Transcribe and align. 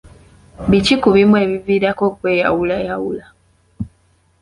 Biki 0.69 0.95
ku 1.01 1.09
bimu 1.15 1.35
ebiviirako 1.45 2.03
okweyawulayawula? 2.09 3.25